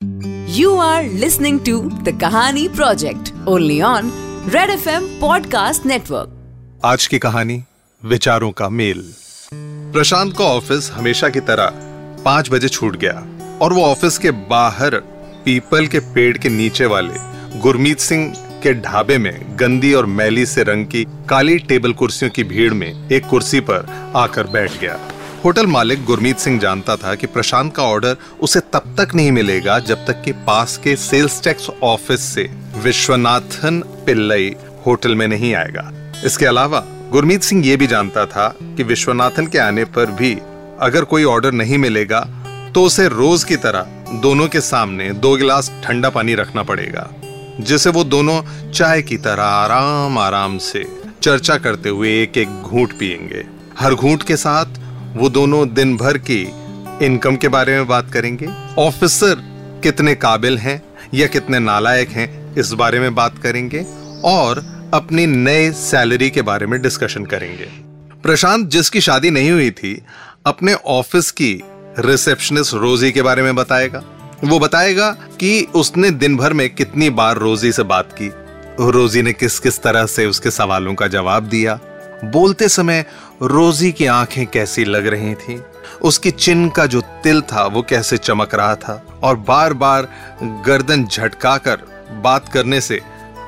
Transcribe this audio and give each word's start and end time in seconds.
You 0.00 0.74
are 0.76 1.02
listening 1.02 1.64
to 1.64 1.88
the 2.04 2.12
Kahani 2.12 2.72
Project, 2.72 3.32
only 3.46 3.80
on 3.82 4.10
Red 4.46 4.70
FM 4.70 5.06
Podcast 5.20 5.84
Network. 5.84 6.28
आज 6.84 7.06
की 7.06 7.18
कहानी, 7.18 7.60
विचारों 8.02 8.50
का 8.52 8.68
मेल 8.68 9.02
प्रशांत 9.52 10.34
का 10.38 10.44
ऑफ़िस 10.44 10.90
हमेशा 10.92 11.28
की 11.28 11.40
तरह 11.40 11.70
पाँच 12.24 12.50
बजे 12.50 12.68
छूट 12.68 12.96
गया 12.96 13.26
और 13.62 13.72
वो 13.72 13.84
ऑफ़िस 13.84 14.18
के 14.18 14.30
बाहर 14.50 14.98
पीपल 15.44 15.86
के 15.86 16.00
पेड़ 16.14 16.36
के 16.38 16.48
नीचे 16.48 16.86
वाले 16.86 17.60
गुरमीत 17.60 18.00
सिंह 18.00 18.32
के 18.62 18.74
ढाबे 18.82 19.18
में 19.18 19.34
गंदी 19.60 19.92
और 19.94 20.06
मैली 20.20 20.46
से 20.46 20.62
रंग 20.62 20.86
की 20.86 21.06
काली 21.28 21.58
टेबल 21.68 21.92
कुर्सियों 21.92 22.30
की 22.30 22.44
भीड़ 22.44 22.72
में 22.74 22.88
एक 22.88 23.26
कुर्सी 23.30 23.60
पर 23.70 23.86
आकर 24.16 24.46
बैठ 24.46 24.80
गया 24.80 24.98
होटल 25.46 25.66
मालिक 25.66 26.04
गुरमीत 26.04 26.38
सिंह 26.38 26.58
जानता 26.60 26.96
था 26.96 27.14
कि 27.14 27.26
प्रशांत 27.26 27.74
का 27.74 27.82
ऑर्डर 27.82 28.16
उसे 28.40 28.60
तब 28.72 28.94
तक 28.98 29.14
नहीं 29.14 29.32
मिलेगा 29.32 29.78
जब 29.78 30.04
तक 30.06 30.20
कि 30.22 30.32
पास 30.46 30.76
के 30.76 30.94
सेल्स 30.96 31.42
टैक्स 31.42 31.68
ऑफ़िस 31.82 32.20
से 32.20 32.48
विश्वनाथन 32.76 33.78
पिल्लई 34.06 34.50
होटल 34.86 35.14
में 35.14 35.26
नहीं 35.28 35.54
आएगा। 35.54 35.92
इसके 36.24 36.46
अलावा, 36.46 36.80
गुरमीत 37.10 37.42
सिंह 37.42 37.66
ये 37.66 37.76
भी 37.76 37.86
जानता 37.86 38.24
था 38.26 38.48
कि 38.62 38.82
विश्वनाथन 38.82 39.46
के 39.46 39.58
आने 39.58 39.84
पर 39.84 40.10
भी 40.10 40.32
अगर 40.80 41.04
कोई 41.04 41.24
ऑर्डर 41.24 41.52
नहीं 41.52 41.78
मिलेगा 41.78 42.20
तो 42.74 42.82
उसे 42.84 43.06
रोज 43.08 43.44
की 43.44 43.56
तरह 43.56 43.86
दोनों 44.22 44.48
के 44.48 44.60
सामने 44.60 45.10
दो 45.10 45.34
गिलास 45.36 45.70
ठंडा 45.84 46.10
पानी 46.10 46.34
रखना 46.34 46.62
पड़ेगा, 46.62 47.08
जिसे 47.60 47.90
वो 47.90 48.04
दोनों 48.04 48.40
चाय 48.70 49.02
की 49.02 49.16
तरह 49.18 49.42
आराम 49.42 50.18
आराम 50.18 50.58
से 50.58 50.84
चर्चा 51.22 51.56
करते 51.58 51.88
हुए 51.88 52.22
एक 52.22 52.38
एक 52.38 52.48
घूट 52.62 52.98
पिएँगे 52.98 53.44
हर 53.78 53.94
घूंट 53.94 54.22
के 54.22 54.36
साथ 54.36 54.80
वो 55.16 55.28
दोनों 55.28 55.74
दिन 55.74 55.96
भर 55.96 56.18
की 56.18 56.42
इनकम 57.02 57.36
के 57.36 57.48
बारे 57.48 57.72
में 57.72 57.86
बात 57.86 58.12
करेंगे। 58.12 58.48
ऑफिसर 58.78 59.34
कितने 59.82 60.14
काबिल 60.14 60.58
हैं 60.58 60.82
या 61.14 61.26
कितने 61.26 61.58
नालायक 61.58 62.08
हैं, 62.08 62.54
इस 62.54 62.72
बारे 62.72 63.00
में 63.00 63.14
बात 63.14 63.38
करेंगे 63.38 63.86
और 64.24 64.58
अपनी 64.94 65.26
नए 65.26 65.72
सैलरी 65.72 66.30
के 66.30 66.42
बारे 66.42 66.66
में 66.66 66.82
डिस्कशन 66.82 67.24
करेंगे। 67.24 67.64
प्रशांत, 68.22 68.68
जिसकी 68.68 69.00
शादी 69.00 69.30
नहीं 69.30 69.50
हुई 69.50 69.70
थी, 69.70 70.02
अपने 70.46 70.74
ऑफ़िस 70.74 71.30
की 71.30 71.62
रिसेप्शनिस्ट 71.98 72.74
रोजी 72.74 73.12
के 73.12 73.22
बारे 73.22 73.42
में 73.42 73.56
बताएगा। 73.56 74.04
वो 74.44 74.58
बताएगा 74.58 75.10
कि 75.10 75.66
उसने 75.74 76.10
दिन 76.10 76.36
भर 76.36 76.52
में 76.52 76.74
कितनी 76.74 77.10
बार 77.10 77.36
रोजी 77.36 77.72
से 77.72 77.82
बात 77.82 78.12
की। 78.12 78.28
रोजी 78.80 79.22
ने 79.22 79.32
किस 79.32 79.58
किस 79.58 79.82
तरह 79.82 80.06
से 80.06 80.26
उसके 80.26 80.50
सवालों 80.50 80.94
का 80.94 81.06
जवाब 81.06 81.42
दिया। 81.42 81.78
बोलते 82.24 82.68
समय 82.68 83.04
रोजी 83.42 83.92
की 83.92 84.06
आँखें 84.06 84.46
कैसी 84.46 84.84
लग 84.84 85.06
रही 85.06 85.34
थी? 85.34 85.62
उसकी 86.02 86.30
चिन 86.30 86.68
का 86.68 86.86
जो 86.86 87.00
तिल 87.00 87.40
था, 87.40 87.66
वो 87.66 87.82
कैसे 87.82 88.16
चमक 88.16 88.54
रहा 88.54 88.74
था? 88.74 89.20
और 89.22 89.36
बार 89.36 89.72
बार 89.72 90.08
गर्दन 90.42 91.04
झटकाकर 91.04 91.76
बात 92.24 92.52
करने 92.52 92.80
से 92.80 93.00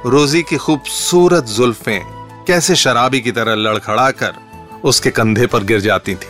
रोजी 0.07 0.43
की 0.43 0.57
खूबसूरत 0.57 1.45
जुल्फें 1.45 2.01
कैसे 2.49 2.77
शराबी 2.77 3.21
की 3.21 3.33
तरह 3.33 3.55
लड़खड़ाकर 3.55 4.35
उसके 4.85 5.11
कंधे 5.11 5.47
पर 5.47 5.65
गिर 5.65 5.81
जाती 5.81 6.15
थी। 6.15 6.29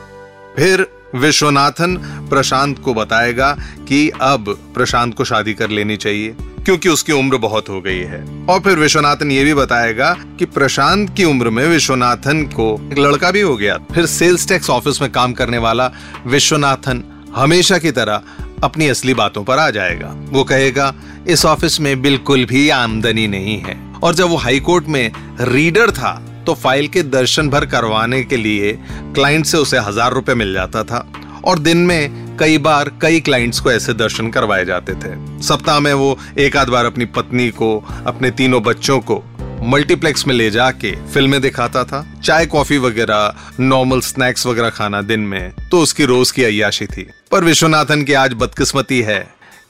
फिर 0.56 0.86
विश्वनाथन 1.14 1.96
प्रशांत 2.30 2.78
को 2.78 2.94
बताएगा 2.94 3.56
कि 3.88 4.12
अब 4.20 4.72
प्रशांत 4.74 5.14
को 5.14 5.24
शादी 5.24 5.54
कर 5.54 5.70
लेनी 5.70 5.96
चाहिए। 5.96 6.36
क्योंकि 6.68 6.88
उसकी 6.88 7.12
उम्र 7.12 7.36
बहुत 7.38 7.68
हो 7.68 7.80
गई 7.80 7.98
है। 8.00 8.20
और 8.46 8.58
फिर 8.60 8.78
विश्वनाथन 8.78 9.30
ये 9.32 9.44
भी 9.44 9.52
बताएगा 9.54 10.10
कि 10.38 10.44
प्रशांत 10.46 11.14
की 11.16 11.24
उम्र 11.24 11.50
में 11.50 11.64
विश्वनाथन 11.66 12.42
को 12.54 12.66
एक 12.92 12.98
लड़का 12.98 13.30
भी 13.30 13.40
हो 13.40 13.56
गया। 13.56 13.76
फिर 13.92 14.06
सेल्स 14.08 14.46
टैक्स 14.48 14.70
ऑफ़िस 14.70 15.00
में 15.02 15.10
काम 15.12 15.32
करने 15.32 15.58
वाला 15.58 15.90
विश्वनाथन 16.26 17.02
हमेशा 17.36 17.78
की 17.78 17.90
तरह 17.92 18.22
अपनी 18.64 18.88
असली 18.88 19.14
बातों 19.14 19.44
पर 19.44 19.58
आ 19.58 19.68
जाएगा। 19.70 20.14
वो 20.30 20.44
कहेगा, 20.44 20.92
इस 21.28 21.44
ऑफ़िस 21.46 21.80
में 21.80 22.00
बिल्कुल 22.02 22.44
भी 22.44 22.68
आमदनी 22.70 23.26
नहीं 23.28 23.58
है। 23.58 23.80
और 24.02 24.14
जब 24.14 24.28
वो 24.28 24.36
हाई 24.36 24.60
कोर्ट 24.60 24.88
में 24.88 25.10
रीडर 25.42 25.90
था 25.90 26.14
तो 26.46 26.54
फ़ाइल 26.54 26.88
के 26.88 27.02
दर्शन 27.04 27.48
भर 27.50 27.66
करवाने 27.66 28.22
के 28.24 28.36
लिए 28.36 28.78
क्लाइंट 29.14 29.46
से 29.46 29.58
उसे 29.58 29.78
हज़ार 29.80 30.12
रुपए 30.12 30.34
मिल 30.34 30.52
जाता 30.54 30.84
था। 30.84 31.06
और 31.44 31.58
दिन 31.60 31.86
में 31.86 32.27
कई 32.40 32.58
बार 32.58 32.90
कई 33.02 33.20
क्लाइंट्स 33.20 33.60
को 33.60 33.70
ऐसे 33.72 33.92
दर्शन 33.94 34.28
करवाए 34.30 34.64
जाते 34.64 34.92
थे। 34.94 35.42
सप्ताह 35.42 35.80
में 35.80 35.92
वो 35.94 36.18
एक 36.38 36.56
आध 36.56 36.68
बार 36.68 36.84
अपनी 36.84 37.04
पत्नी 37.06 37.48
को, 37.50 37.76
अपने 38.06 38.30
तीनों 38.30 38.62
बच्चों 38.62 38.98
को 39.00 39.22
मल्टीप्लेक्स 39.62 40.26
में 40.26 40.34
ले 40.34 40.50
जाके 40.50 40.94
फ़िल्में 41.06 41.40
दिखाता 41.40 41.82
था। 41.84 42.04
चाय, 42.24 42.46
कॉफ़ी 42.46 42.78
वगैरह 42.78 43.34
नॉर्मल 43.60 44.00
स्नैक्स 44.00 44.46
वगैरह 44.46 44.70
खाना 44.70 45.00
दिन 45.02 45.20
में 45.20 45.52
तो 45.70 45.80
उसकी 45.80 46.04
रोज 46.04 46.30
की 46.30 46.44
अयाशी 46.44 46.86
थी। 46.86 47.06
पर 47.30 47.44
विश्वनाथन 47.44 48.02
की 48.02 48.12
आज 48.14 48.32
बदकिस्मती 48.32 49.00
है 49.02 49.18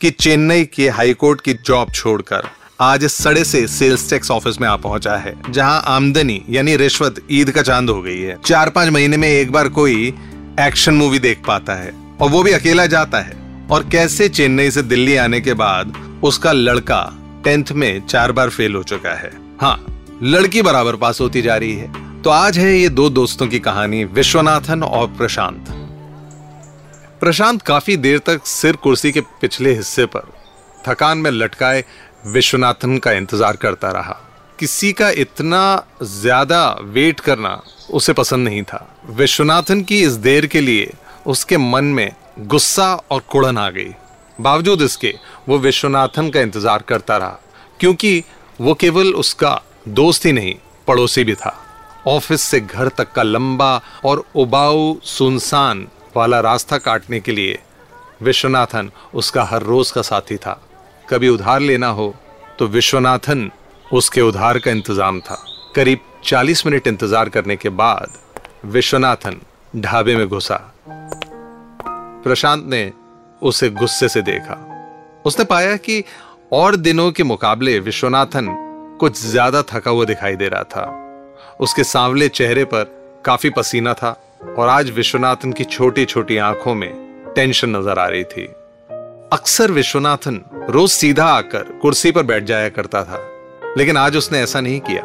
कि 0.00 0.10
चेन्नई 0.10 0.64
के 0.64 0.88
हाईकोर्ट 0.88 1.40
की 1.40 1.54
जॉब 1.66 1.92
छोड़कर 1.92 2.48
आज 2.80 3.04
सड़े 3.04 3.44
से 3.44 3.66
सेल्स 3.68 4.08
टैक्स 4.10 4.30
ऑफ़िस 4.30 4.60
में 4.60 4.68
आ 4.68 4.74
पहुँचा 4.76 5.16
है, 5.16 5.34
जहाँ 5.50 5.82
आमदनी 5.86 6.42
यानी 6.50 6.76
रिश्वत 6.76 7.20
ईद 7.30 7.50
का 7.50 7.62
चाँद 7.62 7.90
हो 7.90 8.02
गई 8.02 8.20
है। 8.20 8.36
चार 8.44 8.70
पाँच 8.70 8.88
महीने 8.88 9.16
में 9.16 9.28
एक 9.28 9.52
बार 9.52 9.68
कोई 9.70 10.12
एक्शन 10.60 10.94
मूवी 10.94 11.18
देख 11.18 11.42
पाता 11.46 11.74
है। 11.74 11.92
और 12.20 12.30
वो 12.30 12.42
भी 12.42 12.52
अकेला 12.52 12.86
जाता 12.86 13.18
है। 13.20 13.36
और 13.70 13.88
कैसे 13.88 14.28
चेन्नई 14.28 14.70
से 14.70 14.82
दिल्ली 14.84 15.16
आने 15.16 15.40
के 15.40 15.54
बाद 15.54 15.92
उसका 16.24 16.52
लड़का 16.52 17.02
टेंथ 17.44 17.72
में 17.72 18.06
चार 18.06 18.32
बार 18.32 18.50
फेल 18.50 18.74
हो 18.74 18.82
चुका 18.84 19.14
है। 19.14 19.30
हाँ 19.60 19.76
लड़की 20.22 20.62
बराबर 20.62 20.96
पास 20.96 21.20
होती 21.20 21.42
जा 21.42 21.56
रही 21.56 21.74
है। 21.74 22.22
तो 22.22 22.30
आज 22.30 22.58
है 22.58 22.72
ये 22.72 22.88
दो 22.90 23.08
दोस्तों 23.10 23.46
की 23.46 23.58
कहानी, 23.60 24.04
विश्वनाथन 24.04 24.82
और 24.82 25.06
प्रशांत। 25.08 25.68
प्रशांत 27.20 27.62
काफ़ी 27.62 27.96
देर 27.98 28.18
तक 28.18 28.46
सिर 28.46 28.76
कुर्सी 28.76 29.12
के 29.12 29.20
पिछले 29.40 29.74
हिस्से 29.74 30.06
पर 30.06 30.32
थकान 30.84 31.18
में 31.18 31.30
लटकाए 31.30 31.84
विश्वनाथन 32.26 32.98
का 32.98 33.12
इंतज़ार 33.12 33.56
करता 33.56 33.90
रहा। 33.90 34.20
किसी 34.58 34.92
का 34.92 35.08
इतना 35.18 35.62
ज़्यादा 36.02 36.68
वेट 36.84 37.20
करना 37.20 37.60
उसे 37.90 38.12
पसंद 38.12 38.48
नहीं 38.48 38.62
था। 38.62 38.86
विश्वनाथन 39.10 39.82
की 39.82 40.00
इस 40.02 40.12
देर 40.20 40.46
के 40.46 40.60
लिए 40.60 40.92
उसके 41.26 41.56
मन 41.56 41.84
में 41.86 42.10
गुस्सा 42.40 42.92
और 43.10 43.20
कुड़न 43.30 43.58
आ 43.58 43.68
गई। 43.70 43.94
बावजूद 44.38 44.82
इसके, 44.82 45.14
वो 45.48 45.58
विश्वनाथन 45.58 46.30
का 46.30 46.40
इंतज़ार 46.40 46.82
करता 46.88 47.16
रहा, 47.16 47.38
क्योंकि 47.80 48.22
वो 48.60 48.74
केवल 48.74 49.12
उसका 49.14 49.60
दोस्त 49.90 50.26
ही 50.26 50.32
नहीं, 50.32 50.54
पड़ोसी 50.88 51.24
भी 51.24 51.34
था। 51.34 51.54
ऑफ़िस 52.06 52.42
से 52.42 52.60
घर 52.60 52.88
तक 52.88 53.12
का 53.12 53.22
लंबा 53.22 53.80
और 54.04 54.24
उबाऊ 54.36 54.94
सुनसान 55.06 55.86
वाला 56.16 56.40
रास्ता 56.40 56.78
काटने 56.78 57.20
के 57.20 57.32
लिए 57.32 57.58
विश्वनाथन 58.22 58.90
उसका 59.14 59.42
हर 59.44 59.62
रोज 59.62 59.90
का 59.90 60.02
साथी 60.02 60.36
था। 60.36 60.60
कभी 61.08 61.28
उधार 61.28 61.60
लेना 61.60 61.88
हो 61.88 62.14
तो 62.58 62.66
विश्वनाथन 62.68 63.50
उसके 63.92 64.20
उधार 64.20 64.58
का 64.58 64.70
इंतज़ाम 64.70 65.20
था। 65.20 65.36
करीब 65.76 66.00
40 66.24 66.64
मिनट 66.66 66.86
इंतज़ार 66.86 67.28
करने 67.28 67.56
के 67.56 67.68
बाद 67.70 68.18
विश्वनाथन 68.66 69.40
ढाबे 69.76 70.16
में 70.16 70.26
घुसा। 70.28 70.60
प्रशांत 72.24 72.64
ने 72.66 72.90
उसे 73.42 73.70
गुस्से 73.70 74.08
से 74.08 74.22
देखा। 74.22 74.56
उसने 75.26 75.44
पाया 75.44 75.76
कि 75.76 76.02
और 76.52 76.76
दिनों 76.76 77.10
के 77.12 77.22
मुकाबले 77.22 77.78
विश्वनाथन 77.78 78.46
कुछ 79.00 79.20
ज़्यादा 79.20 79.62
थका 79.62 79.90
हुआ 79.90 80.04
दिखाई 80.04 80.36
दे 80.36 80.48
रहा 80.48 80.62
था। 80.64 80.84
उसके 81.60 81.84
सांवले 81.84 82.28
चेहरे 82.28 82.64
पर 82.64 82.84
काफ़ी 83.24 83.50
पसीना 83.50 83.94
था 83.94 84.10
और 84.58 84.68
आज 84.68 84.90
विश्वनाथन 84.90 85.52
की 85.52 85.64
छोटी 85.64 86.04
छोटी 86.04 86.36
आँखों 86.36 86.74
में 86.74 86.90
टेंशन 87.36 87.76
नज़र 87.76 87.98
आ 87.98 88.06
रही 88.06 88.24
थी। 88.24 88.46
अक्सर 89.32 89.70
विश्वनाथन 89.70 90.40
रोज 90.70 90.90
सीधा 90.90 91.24
आकर 91.26 91.78
कुर्सी 91.82 92.12
पर 92.12 92.22
बैठ 92.22 92.44
जाया 92.44 92.68
करता 92.68 93.04
था, 93.04 93.18
लेकिन 93.78 93.96
आज 93.96 94.16
उसने 94.16 94.40
ऐसा 94.40 94.60
नहीं 94.60 94.80
किया। 94.80 95.02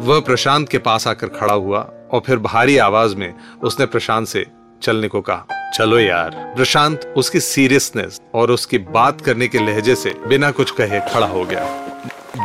वह 0.00 0.20
प्रशांत 0.20 0.68
के 0.68 0.78
पास 0.78 1.06
आकर 1.08 1.28
खड़ा 1.30 1.54
हुआ 1.54 1.78
और 2.12 2.22
फिर 2.26 2.38
भारी 2.38 2.76
आवाज़ 2.78 3.16
में 3.16 3.32
उसने 3.62 3.86
प्रशांत 3.86 4.28
से 4.28 4.46
चलने 4.84 5.08
को 5.08 5.20
कहा, 5.20 5.70
चलो 5.74 5.98
यार। 5.98 6.30
प्रशांत 6.56 7.12
उसकी 7.16 7.40
सीरियसनेस 7.40 8.20
और 8.34 8.50
उसकी 8.50 8.78
बात 8.78 9.20
करने 9.20 9.48
के 9.48 9.58
लहजे 9.58 9.94
से 9.94 10.14
बिना 10.26 10.50
कुछ 10.50 10.70
कहे 10.70 11.00
खड़ा 11.10 11.26
हो 11.26 11.44
गया। 11.44 11.64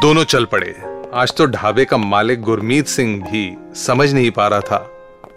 दोनों 0.02 0.24
चल 0.24 0.46
पड़े। 0.46 0.76
आज 1.14 1.34
तो 1.34 1.46
ढाबे 1.46 1.86
का 1.86 1.98
मालिक 1.98 2.42
गुरमीत 2.42 2.88
सिंह 2.88 3.22
भी 3.24 3.58
समझ 3.76 4.12
नहीं 4.14 4.32
पा 4.32 4.48
रहा 4.48 4.60
था 4.62 4.78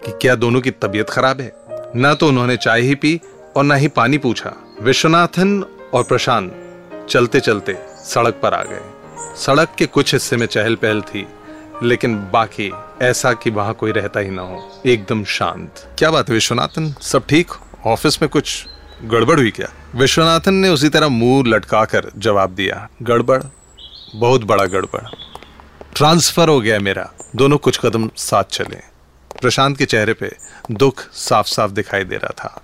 कि 0.05 0.11
क्या 0.21 0.35
दोनों 0.35 0.61
की 0.61 0.71
तबीयत 0.71 1.09
खराब 1.09 1.41
है। 1.41 1.51
न 1.95 2.15
तो 2.19 2.27
उन्होंने 2.27 2.57
चाय 2.57 2.81
ही 2.81 2.95
पी 2.95 3.19
और 3.55 3.63
न 3.63 3.75
ही 3.75 3.87
पानी 3.87 4.17
पूछा। 4.17 4.53
विश्वनाथन 4.81 5.63
और 5.93 6.03
प्रशांत 6.03 7.05
चलते 7.09 7.39
चलते 7.39 7.77
सड़क 8.05 8.39
पर 8.43 8.53
आ 8.53 8.63
गए। 8.63 8.81
सड़क 9.37 9.75
के 9.77 9.85
कुछ 9.85 10.13
हिस्से 10.13 10.37
में 10.37 10.45
चहल 10.47 10.75
पहल 10.75 11.01
थी। 11.01 11.27
लेकिन 11.83 12.15
बाकी 12.15 12.71
ऐसा 13.01 13.33
कि 13.33 13.49
वहाँ 13.49 13.73
कोई 13.73 13.91
रहता 13.91 14.19
ही 14.19 14.29
ना 14.29 14.41
हो। 14.41 14.81
एकदम 14.85 15.23
शांत। 15.23 15.95
क्या 15.99 16.11
बात 16.11 16.29
है 16.29 16.33
विश्वनाथन? 16.33 16.95
सब 17.01 17.27
ठीक? 17.27 17.51
ऑफ़िस 17.85 18.21
में 18.21 18.29
कुछ 18.29 18.65
गड़बड़ 19.03 19.39
हुई 19.39 19.51
क्या? 19.51 19.67
विश्वनाथन 19.95 20.53
ने 20.53 20.69
उसी 20.69 20.89
तरह 20.89 21.07
मुँह 21.07 21.43
लटकाकर 21.47 22.11
जवाब 22.17 22.49
दिया 22.49 22.89
गड़बड़? 23.01 23.43
बहुत 24.15 24.43
बड़ा 24.43 24.65
गड़बड़। 24.65 25.03
ट्रांसफ़र 25.95 26.49
हो 26.49 26.61
गया 26.61 26.79
मेरा। 26.79 27.11
दोनों 27.35 27.57
कुछ 27.57 27.79
कदम 27.83 28.09
साथ 28.17 28.43
चले। 28.43 28.93
प्रशांत 29.41 29.77
के 29.77 29.85
चेहरे 29.85 30.13
पे 30.13 30.37
दुख 30.71 31.03
साफ़ 31.13 31.47
साफ़ 31.47 31.71
दिखाई 31.71 32.03
दे 32.03 32.15
रहा 32.15 32.33
था। 32.37 32.61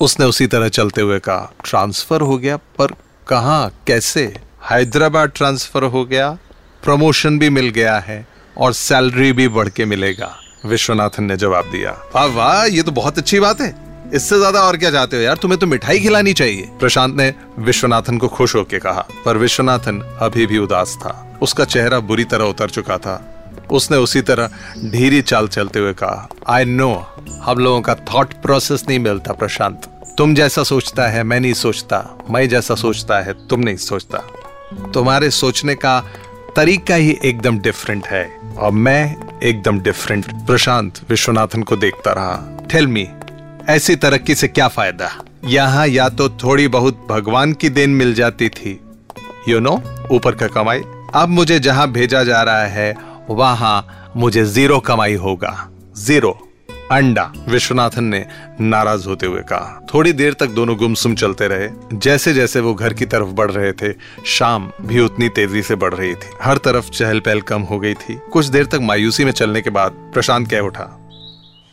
उसने 0.00 0.26
उसी 0.26 0.46
तरह 0.46 0.68
चलते 0.68 1.00
हुए 1.00 1.18
कहा 1.18 1.52
ट्रांसफ़र 1.64 2.20
हो 2.20 2.38
गया? 2.38 2.56
पर 2.56 2.86
कहा? 3.28 3.68
कैसे? 3.68 4.36
हैदराबाद 4.70 5.32
ट्रांसफ़र 5.36 5.82
हो 5.82 6.04
गया? 6.04 6.38
प्रमोशन 6.84 7.38
भी 7.38 7.48
मिल 7.50 7.68
गया 7.70 7.98
है 7.98 8.26
और 8.56 8.72
सैलरी 8.72 9.32
भी 9.32 9.48
बढ़ 9.48 9.68
के 9.68 9.84
मिलेगा। 9.84 10.34
विश्वनाथन 10.66 11.24
ने 11.24 11.36
जवाब 11.36 11.70
दिया। 11.70 11.90
वाह 12.14 12.26
वाह, 12.26 12.64
ये 12.64 12.82
तो 12.82 12.92
बहुत 12.92 13.18
अच्छी 13.18 13.40
बात 13.40 13.60
है। 13.60 13.74
इससे 14.14 14.38
ज़्यादा 14.38 14.60
और 14.60 14.76
क्या 14.76 14.90
चाहते 14.90 15.16
हो 15.16 15.22
यार? 15.22 15.36
तुम्हें 15.36 15.58
तो 15.60 15.66
मिठाई 15.66 16.00
खिलानी 16.00 16.32
चाहिए। 16.32 16.68
प्रशांत 16.80 17.14
ने 17.16 17.32
विश्वनाथन 17.58 18.18
को 18.18 18.28
खुश 18.28 18.54
होकर 18.54 18.78
कहा। 18.78 19.06
पर 19.24 19.36
विश्वनाथन 19.36 20.00
अभी 20.20 20.46
भी 20.46 20.58
उदास 20.58 20.96
था। 20.96 21.38
उसका 21.42 21.64
चेहरा 21.64 22.00
बुरी 22.00 22.24
तरह 22.24 22.44
उतर 22.44 22.70
चुका 22.70 22.98
था। 22.98 23.20
उसने 23.70 23.96
उसी 23.96 24.20
तरह 24.20 24.50
धीरे 24.90 25.20
चाल 25.22 25.48
चलते 25.48 25.78
हुए 25.78 25.92
कहा 25.92 26.28
आई 26.48 26.64
नो 26.64 26.92
हम 27.42 27.58
लोगों 27.58 27.80
का 27.80 27.94
थॉट 27.94 28.32
प्रोसेस 28.42 28.84
नहीं 28.88 28.98
मिलता, 28.98 29.32
प्रशांत। 29.32 29.88
तुम 30.18 30.34
जैसा 30.34 30.62
सोचता 30.62 31.06
है, 31.08 31.22
मैं 31.22 31.40
नहीं 31.40 31.52
सोचता। 31.54 31.98
मैं 32.30 32.48
जैसा 32.48 32.74
सोचता 32.74 33.20
है, 33.20 33.32
तुम 33.48 33.60
नहीं 33.60 33.76
सोचता। 33.76 34.18
तुम्हारे 34.94 35.30
सोचने 35.30 35.74
का 35.74 35.98
तरीका 36.56 36.94
ही 36.94 37.18
एकदम 37.24 37.58
डिफरेंट 37.58 38.06
है। 38.06 38.24
और 38.58 38.72
मैं 38.72 39.16
एकदम 39.42 39.78
डिफरेंट 39.80 40.26
प्रशांत 40.46 40.98
विश्वनाथन 41.10 41.62
को 41.62 41.76
देखता 41.76 42.12
रहा। 42.12 42.66
टेल 42.72 42.86
मी 42.86 43.06
ऐसी 43.68 43.96
तरक्की 43.96 44.34
से 44.34 44.48
क्या 44.48 44.68
फ़ायदा? 44.68 45.10
यहाँ 45.44 45.86
या 45.86 46.08
तो 46.08 46.28
थोड़ी 46.28 46.68
बहुत 46.68 47.06
भगवान 47.10 47.52
की 47.52 47.68
देन 47.68 47.90
मिल 47.90 48.14
जाती 48.14 48.48
थी। 48.48 48.78
यू 49.48 49.60
नो 49.60 49.82
ऊपर 50.12 50.34
का 50.34 50.46
कमाई। 50.46 50.82
अब 51.14 51.28
मुझे 51.28 51.58
जहाँ 51.58 51.90
भेजा 51.92 52.24
जा 52.24 52.42
रहा 52.42 52.66
है, 52.66 52.94
वहाँ 53.30 54.10
मुझे 54.16 54.44
ज़ीरो 54.44 54.78
कमाई 54.80 55.14
होगा। 55.14 55.68
ज़ीरो 55.96 56.38
अंडा। 56.92 57.22
विश्वनाथन 57.48 58.04
ने 58.04 58.24
नाराज़ 58.60 59.06
होते 59.08 59.26
हुए 59.26 59.40
कहा। 59.42 59.86
थोड़ी 59.94 60.12
देर 60.12 60.32
तक 60.32 60.46
दोनों 60.48 60.76
गुमसुम 60.76 61.14
चलते 61.14 61.46
रहे। 61.48 61.68
जैसे 61.94 62.32
जैसे 62.34 62.60
वो 62.60 62.72
घर 62.74 62.94
की 62.94 63.06
तरफ़ 63.06 63.28
बढ़ 63.30 63.50
रहे 63.50 63.72
थे, 63.72 63.92
शाम 64.26 64.70
भी 64.82 65.00
उतनी 65.00 65.28
तेज़ी 65.28 65.62
से 65.62 65.74
बढ़ 65.74 65.94
रही 65.94 66.14
थी। 66.14 66.28
हर 66.42 66.58
तरफ़ 66.58 66.90
चहल 66.90 67.20
पहल 67.20 67.40
कम 67.42 67.62
हो 67.62 67.78
गई 67.80 67.94
थी। 67.94 68.18
कुछ 68.32 68.46
देर 68.46 68.66
तक 68.66 68.78
मायूसी 68.82 69.24
में 69.24 69.32
चलने 69.32 69.62
के 69.62 69.70
बाद 69.70 69.92
प्रशांत 70.14 70.50
कह 70.50 70.60
उठा, 70.60 70.88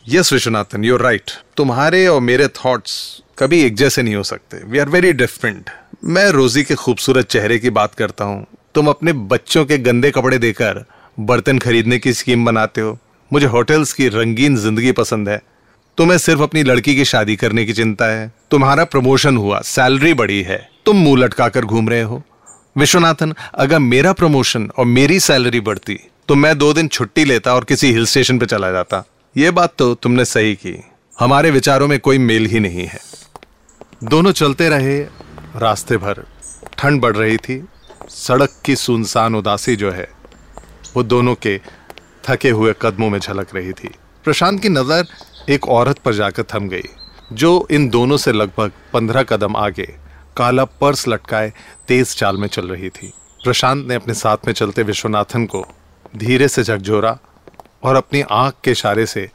यस 0.06 0.32
विश्वनाथन 0.32 0.84
यूर 0.84 1.02
राइट 1.02 1.30
तुम्हारे 1.56 2.06
और 2.06 2.20
मेरे 2.20 2.48
थॉट्स 2.56 3.22
कभी 3.38 3.60
एक 3.62 3.74
जैसे 3.74 4.02
नहीं 4.02 4.14
हो 4.14 4.22
सकते। 4.22 4.62
वी 4.64 4.78
आर 4.78 4.88
वेरी 4.88 5.12
डिफरेंट 5.12 5.70
मैं 6.04 6.28
रोजी 6.30 6.62
के 6.62 6.74
खूबसूरत 6.74 7.26
चेहरे 7.26 7.58
की 7.58 7.70
बात 7.72 7.94
करता 7.94 8.24
हूँ। 8.24 8.46
तुम 8.74 8.88
अपने 8.88 9.12
बच्चों 9.12 9.64
के 9.64 9.78
गंदे 9.78 10.10
कपड़े 10.10 10.38
देकर 10.38 10.84
बर्तन 11.20 11.58
खरीदने 11.58 11.98
की 11.98 12.12
स्कीम 12.12 12.44
बनाते 12.44 12.80
हो। 12.80 12.98
मुझे 13.30 13.46
होटल्स 13.46 13.92
की 13.92 14.08
रंगीन 14.08 14.56
ज़िंदगी 14.56 14.92
पसंद 14.92 15.28
है। 15.28 15.40
तुम्हें 15.98 16.18
सिर्फ़ 16.18 16.42
अपनी 16.42 16.62
लड़की 16.62 16.94
की 16.96 17.04
शादी 17.04 17.36
करने 17.36 17.64
की 17.64 17.72
चिंता 17.72 18.04
है। 18.04 18.32
तुम्हारा 18.50 18.84
प्रमोशन 18.84 19.36
हुआ, 19.36 19.60
सैलरी 19.60 20.14
बढ़ी 20.14 20.42
है। 20.42 20.58
तुम 20.86 20.96
मुँह 20.96 21.18
लटकाकर 21.18 21.64
घूम 21.64 21.88
रहे 21.88 22.02
हो। 22.02 22.22
विश्वनाथन, 22.78 23.34
अगर 23.54 23.78
मेरा 23.78 24.12
प्रमोशन 24.12 24.70
और 24.78 24.84
मेरी 24.86 25.20
सैलरी 25.20 25.60
बढ़ती 25.60 25.98
तो 26.28 26.34
मैं 26.34 26.56
दो 26.58 26.72
दिन 26.72 26.88
छुट्टी 26.88 27.24
लेता 27.24 27.54
और 27.54 27.64
किसी 27.64 27.90
हिल 27.92 28.04
स्टेशन 28.06 28.38
पे 28.38 28.46
चला 28.46 28.70
जाता। 28.70 29.02
ये 29.36 29.50
बात 29.50 29.74
तो 29.78 29.94
तुमने 29.94 30.24
सही 30.24 30.54
की। 30.54 30.74
हमारे 31.16 31.50
विचारों 31.50 31.88
में 31.88 31.98
कोई 32.00 32.18
मेल 32.18 32.46
ही 32.46 32.60
नहीं 32.60 32.86
है। 32.86 33.00
दोनों 34.04 34.32
चलते 34.32 34.68
रहे, 34.68 34.98
रास्ते 35.56 35.96
भर। 35.96 36.22
ठंड 36.78 37.00
बढ़ 37.00 37.16
रही 37.16 37.36
थी। 37.36 37.62
सड़क 38.08 38.52
की 38.64 38.76
सुनसान 38.76 39.34
उदासी 39.34 39.76
जो 39.76 39.90
है, 39.90 40.08
वो 40.96 41.02
दोनों 41.02 41.34
के 41.34 41.60
थके 42.24 42.50
हुए 42.50 42.74
कदमों 42.82 43.10
में 43.10 43.18
झलक 43.18 43.54
रही 43.54 43.72
थी। 43.72 43.90
प्रशांत 44.24 44.60
की 44.62 44.68
नज़र 44.68 45.06
एक 45.48 45.68
औरत 45.68 45.98
पर 45.98 46.14
जाकर 46.14 46.42
थम 46.44 46.68
गई, 46.68 46.88
जो 47.32 47.66
इन 47.70 47.88
दोनों 47.88 48.16
से 48.16 48.32
लगभग 48.32 48.72
पंद्रह 48.92 49.22
कदम 49.22 49.56
आगे 49.56 49.88
काला 50.36 50.64
पर्स 50.80 51.06
लटकाए 51.08 51.52
तेज 51.88 52.14
चाल 52.16 52.36
में 52.36 52.48
चल 52.48 52.68
रही 52.68 52.88
थी। 52.90 53.12
प्रशांत 53.40 53.86
ने 53.88 53.94
अपने 53.94 54.14
साथ 54.14 54.46
में 54.46 54.52
चलते 54.52 54.82
विश्वनाथन 54.82 55.46
को 55.46 55.64
धीरे 56.14 56.48
से 56.48 56.62
झकझोरा 56.62 57.18
और 57.82 57.96
अपनी 57.96 58.22
आँख 58.30 58.54
के 58.64 58.70
इशारे 58.70 59.06
से 59.06 59.28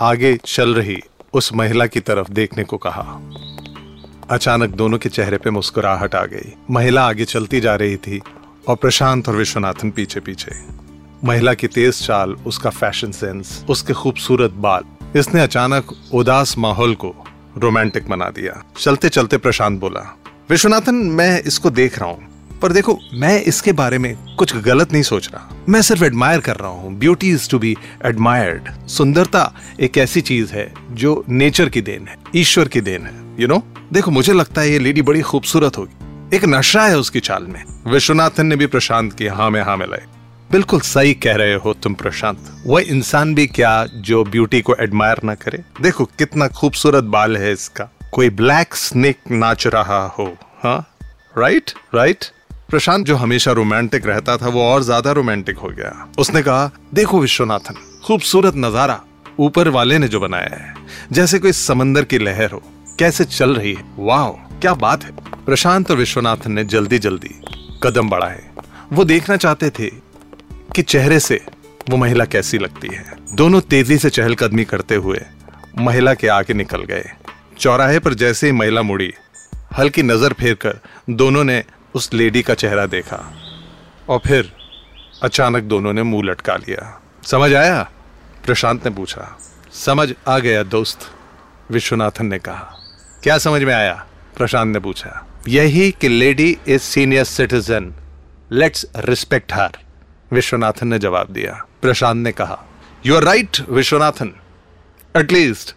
आगे 0.00 0.36
चल 0.36 0.74
रही 0.74 0.98
उस 1.34 1.52
महिला 1.54 1.86
की 1.86 2.00
तरफ़ 2.00 2.30
देखने 2.30 2.64
को 2.64 2.76
कहा। 2.76 3.02
अचानक 4.30 4.70
दोनों 4.70 4.98
के 4.98 5.08
चेहरे 5.08 5.36
पे 5.36 5.50
मुस्कुराहट 5.50 6.14
आ 6.14 6.24
गई। 6.26 6.52
महिला 6.70 7.06
आगे 7.06 7.24
चलती 7.24 7.60
जा 7.60 7.74
रही 7.74 7.96
थी 7.96 8.20
और 8.68 8.76
प्रशांत 8.76 9.28
और 9.28 9.36
विश्वनाथन 9.36 9.90
पीछे 9.90 10.20
पीछे 10.20 10.54
महिला 11.24 11.54
की 11.54 11.66
तेज 11.66 12.06
चाल, 12.06 12.30
उसका 12.30 12.70
फ़ैशन 12.70 13.10
सेंस 13.10 13.64
उसके 13.68 13.92
खूबसूरत 13.92 14.50
बाल। 14.50 14.82
इसने 15.18 15.40
अचानक 15.40 15.92
उदास 16.12 16.58
माहौल 16.58 16.94
को 16.94 17.14
रोमांटिक 17.58 18.08
बना 18.08 18.24
दिया। 18.24 18.64
चलते 18.78 19.08
चलते 19.08 19.36
प्रशांत 19.36 19.80
बोला, 19.80 20.18
विश्वनाथन, 20.50 20.94
मैं 20.94 21.42
इसको 21.42 21.70
देख 21.70 21.98
रहा 21.98 22.08
हूँ। 22.08 22.28
पर 22.62 22.72
देखो, 22.72 22.98
मैं 23.14 23.42
इसके 23.42 23.72
बारे 23.72 23.98
में 23.98 24.36
कुछ 24.36 24.56
गलत 24.56 24.92
नहीं 24.92 25.02
सोच 25.02 25.30
रहा। 25.34 25.64
मैं 25.68 25.82
सिर्फ़ 25.82 26.04
एडमायर 26.04 26.40
कर 26.40 26.56
रहा 26.56 26.70
हूँ। 26.70 26.98
Beauty 26.98 27.30
is 27.30 27.50
to 27.50 27.58
be 27.58 27.76
admired 28.06 28.86
सुंदरता 28.88 29.54
एक 29.80 29.98
ऐसी 29.98 30.20
चीज़ 30.20 30.52
है 30.52 30.74
जो 30.90 31.24
नेचर 31.28 31.68
की 31.68 31.80
देन 31.80 32.08
है, 32.08 32.16
ईश्वर 32.36 32.68
की 32.68 32.80
देन 32.80 33.02
है 33.02 33.14
यू 33.16 33.46
you 33.46 33.48
नो 33.48 33.54
know? 33.54 33.92
देखो, 33.92 34.10
मुझे 34.10 34.32
लगता 34.32 34.60
है 34.60 34.70
ये 34.70 34.78
लेडी 34.78 35.02
बड़ी 35.02 35.20
खूबसूरत 35.20 35.78
होगी। 35.78 36.36
एक 36.36 36.44
नशा 36.44 36.82
है 36.82 36.98
उसकी 36.98 37.20
चाल 37.20 37.42
में। 37.42 37.64
विश्वनाथन 37.86 38.46
ने 38.46 38.56
भी 38.56 38.66
प्रशांत 38.66 39.12
की 39.12 39.26
हाँ 39.26 39.50
में 39.50 39.62
हाँ 39.62 39.76
मिलाई 39.76 40.21
बिल्कुल 40.52 40.80
सही 40.80 41.12
कह 41.14 41.36
रहे 41.36 41.54
हो 41.54 41.72
तुम 41.74 41.94
प्रशांत। 41.94 42.38
वह 42.66 42.80
इंसान 42.82 43.34
भी 43.34 43.46
क्या 43.48 43.70
जो 43.98 44.22
ब्यूटी 44.24 44.60
को 44.60 44.74
एडमायर 44.80 45.20
ना 45.24 45.34
करे? 45.34 45.58
देखो, 45.80 46.04
कितना 46.18 46.48
खूबसूरत 46.48 47.04
बाल 47.04 47.36
है 47.36 47.52
इसका। 47.52 47.88
कोई 48.12 48.30
ब्लैक 48.30 48.74
स्नेक 48.74 49.30
नाच 49.30 49.66
रहा 49.66 50.02
हो 50.08 50.26
हाँ? 50.62 50.94
राइट 51.38 51.70
राइट 51.94 52.24
प्रशांत 52.68 53.06
जो 53.06 53.16
हमेशा 53.16 53.52
रोमांटिक 53.52 54.06
रहता 54.06 54.36
था, 54.36 54.48
वो 54.48 54.62
और 54.62 54.82
ज़्यादा 54.82 55.12
रोमांटिक 55.12 55.58
हो 55.58 55.68
गया। 55.68 56.12
उसने 56.18 56.42
कहा, 56.42 56.70
देखो 56.94 57.20
विश्वनाथन, 57.20 57.74
खूबसूरत 58.04 58.56
नज़ारा 58.56 59.00
ऊपर 59.40 59.68
वाले 59.68 59.98
ने 59.98 60.08
जो 60.08 60.20
बनाया 60.20 60.54
है। 60.56 60.74
जैसे 61.12 61.38
कोई 61.38 61.52
समंदर 61.54 62.04
की 62.04 62.18
लहर 62.18 62.52
हो, 62.52 62.62
कैसे 62.98 63.24
चल 63.24 63.56
रही 63.56 63.74
है। 63.74 63.84
वाह 63.98 64.28
क्या 64.60 64.74
बात 64.76 65.04
है। 65.04 65.10
प्रशांत 65.46 65.90
और 65.90 65.96
विश्वनाथन 65.96 66.52
ने 66.52 66.64
जल्दी 66.66 66.98
जल्दी 67.00 67.34
कदम 67.82 68.08
बढ़ाए। 68.10 68.42
वो 68.92 69.04
देखना 69.04 69.36
चाहते 69.36 69.70
थे 69.70 69.90
कि 70.76 70.82
चेहरे 70.82 71.20
से 71.20 71.44
वो 71.90 71.96
महिला 71.96 72.24
कैसी 72.24 72.58
लगती 72.58 72.88
है? 72.88 73.16
दोनों 73.32 73.60
तेज़ी 73.60 73.98
से 73.98 74.10
चहलकदमी 74.10 74.64
करते 74.64 74.94
हुए 74.94 75.20
महिला 75.78 76.14
के 76.14 76.28
आगे 76.28 76.54
निकल 76.54 76.82
गए। 76.82 77.10
चौराहे 77.58 77.98
पर 77.98 78.14
जैसे 78.14 78.46
ही 78.46 78.52
महिला 78.52 78.82
मुड़ी, 78.82 79.12
हल्की 79.78 80.02
नज़र 80.02 80.32
फेर 80.32 80.54
कर 80.54 80.78
दोनों 81.10 81.44
ने 81.44 81.64
उस 81.94 82.14
लेडी 82.14 82.42
का 82.42 82.54
चेहरा 82.54 82.86
देखा 82.86 83.32
और 84.08 84.20
फिर 84.26 84.52
अचानक 85.22 85.62
दोनों 85.62 85.92
ने 85.92 86.02
मुँह 86.02 86.22
लटका 86.24 86.56
लिया। 86.56 87.02
समझ 87.24 87.54
आया? 87.54 87.90
प्रशांत 88.46 88.84
ने 88.84 88.90
पूछा। 88.90 89.38
समझ 89.72 90.14
आ 90.28 90.38
गया, 90.38 90.62
दोस्त, 90.62 90.98
विश्वनाथन 91.70 92.26
ने 92.26 92.38
कहा। 92.38 92.78
क्या 93.22 93.38
समझ 93.38 93.62
में 93.62 93.74
आया? 93.74 94.06
प्रशांत 94.36 94.72
ने 94.72 94.78
पूछा। 94.78 95.26
यही 95.48 95.90
कि 96.00 96.08
lady 96.08 96.58
is 96.68 96.82
senior 96.82 97.24
citizen. 97.24 97.92
Let's 98.52 98.86
respect 98.96 99.52
her. 99.52 99.70
Vishwanathan 100.32 100.88
ने 100.88 100.98
जवाब 100.98 101.28
दिया। 101.30 101.66
प्रशांत 101.82 102.24
ने 102.24 102.32
कहा 102.32 102.62
you 103.06 103.16
are 103.16 103.22
right 103.22 103.56
Vishwanathan. 103.68 104.30
At least 105.16 105.74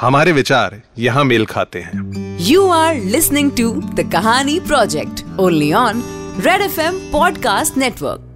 हमारे 0.00 0.32
विचार 0.32 0.82
यहाँ 0.98 1.24
मेल 1.24 1.46
खाते 1.46 1.80
हैं। 1.80 2.36
You 2.40 2.68
are 2.68 2.94
listening 2.94 3.50
to 3.50 3.72
the 3.72 4.10
Kahani 4.12 4.60
project 4.60 5.24
only 5.40 5.72
on 5.72 6.02
Red 6.40 6.60
F 6.60 6.80
M 6.80 6.98
podcast 7.12 7.76
network 7.76 8.27